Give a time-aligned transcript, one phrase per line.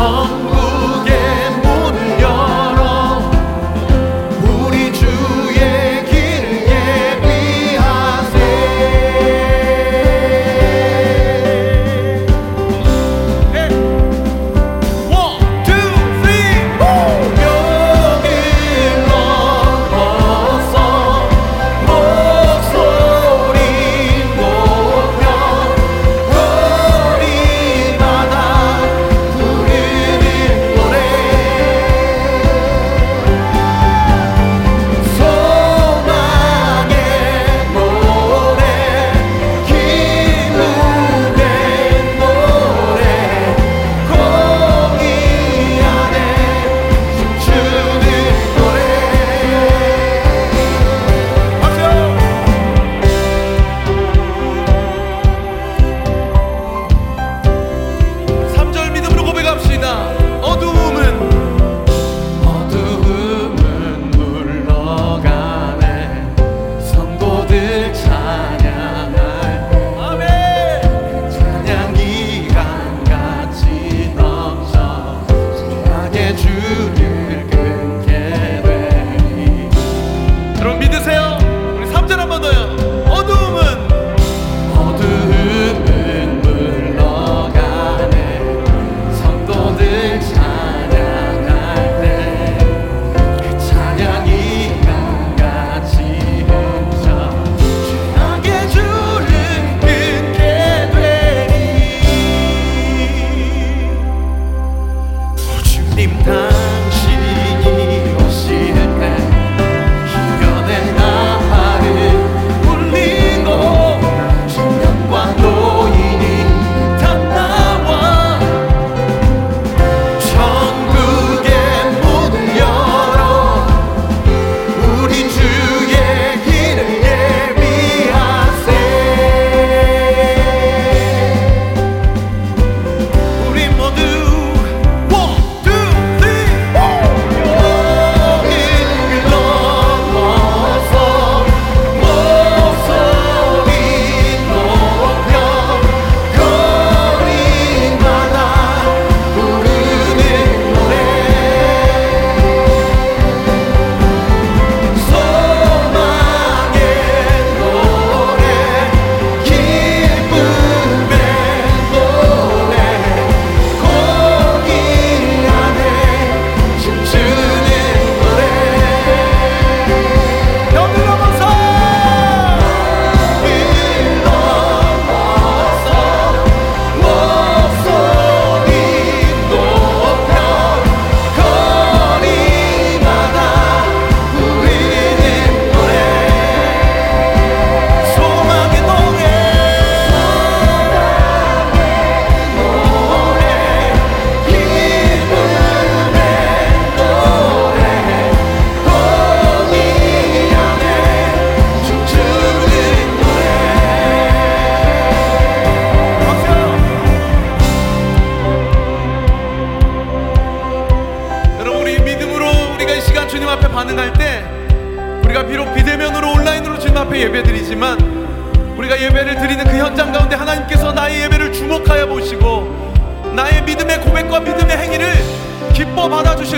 [0.00, 0.39] home.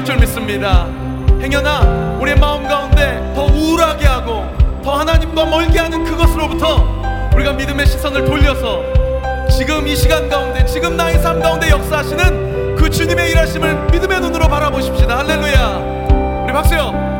[0.00, 0.86] 받아주실 줄 믿습니다.
[1.40, 4.44] 행여나 우리의 마음 가운데 더 우울하게 하고
[4.82, 8.82] 더 하나님과 멀게 하는 그것으로부터 우리가 믿음의 시선을 돌려서
[9.48, 15.18] 지금 이 시간 가운데 지금 나의 삶 가운데 역사하시는 그그 주님의 일하심을 믿음의 눈으로 바라보십시다.
[15.18, 16.44] 할렐루야.
[16.44, 17.10] 우리 박수요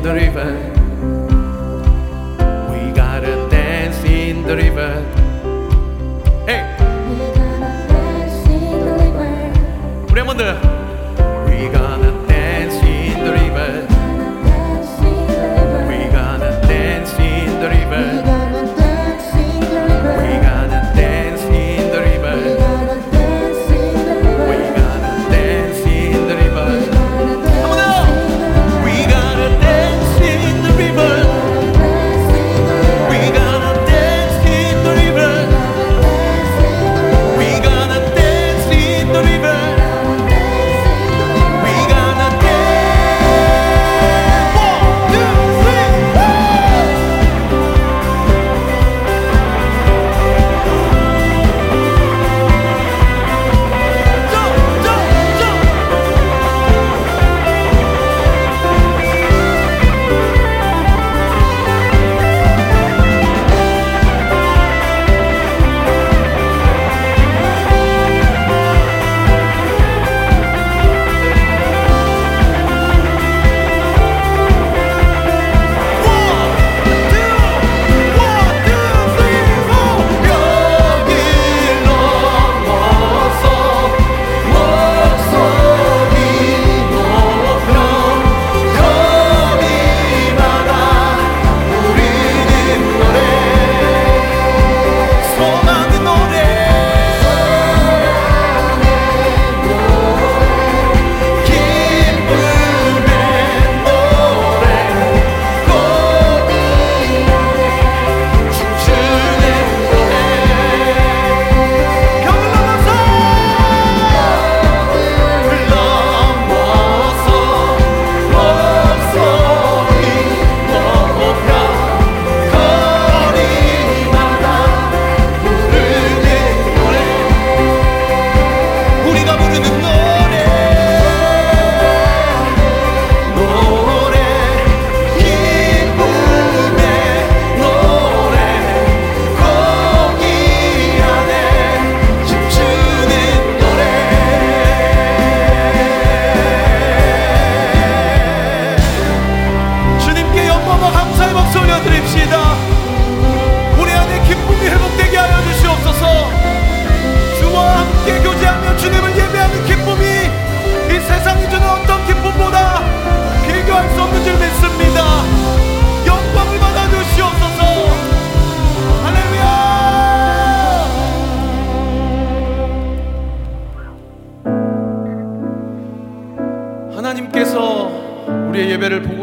[0.00, 0.52] in the river
[2.70, 5.04] We gotta dance in the river
[6.46, 6.64] Hey
[10.10, 10.44] 우리 한번 더
[11.46, 11.99] We gonna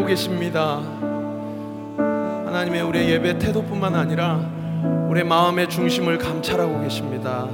[0.08, 0.80] 계십니다
[2.46, 4.40] 하나님의 우리의 예배 태도뿐만 아니라
[5.08, 7.46] 우리의 마음의 중심을 감찰하고 계십니다.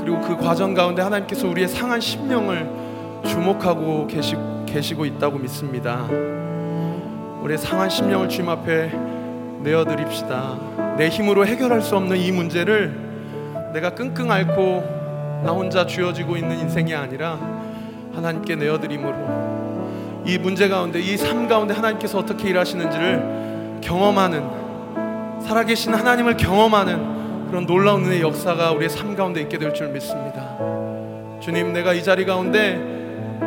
[0.00, 2.68] 그리고 그 과정 가운데 하나님께서 우리의 상한 심령을
[3.24, 6.06] 주목하고 계시, 계시고 있다고 믿습니다.
[7.42, 8.90] 우리의 상한 심령을 주님 앞에
[9.62, 10.96] 내어드립시다.
[10.98, 16.94] 내 힘으로 해결할 수 없는 이 문제를 내가 끙끙 앓고 나 혼자 쥐어지고 있는 인생이
[16.94, 17.38] 아니라
[18.14, 19.43] 하나님께 내어드림으로
[20.26, 24.42] 이 문제 가운데 이 삶 가운데 하나님께서 어떻게 일하시는지를 경험하는
[25.46, 30.56] 살아계신 하나님을 경험하는 그런 놀라운 은혜의 역사가 우리의 삶 가운데 있게 될 줄 믿습니다.
[31.40, 32.74] 주님, 내가 이 자리 가운데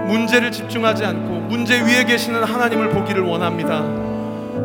[0.07, 3.81] 문제를 집중하지 않고 문제 위에 계시는 하나님을 보기를 원합니다.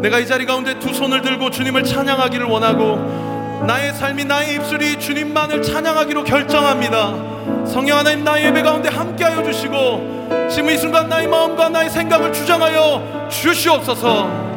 [0.03, 3.32] 내가 이 자리 가운데 두 손을 들고 주님을 찬양하기를 원하고
[3.67, 7.67] 나의 삶이 나의 입술이 주님만을 찬양하기로 결정합니다.
[7.67, 13.29] 성령 하나님 나의 예배 가운데 함께하여 주시고 지금 이 순간 나의 마음과 나의 생각을 주장하여
[13.31, 14.53] 주시옵소서.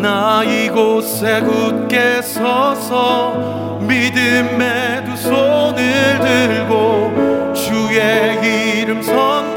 [0.00, 9.47] 나 이곳에 굳게 서서 믿음의 두 손을 들고 주의 이름 선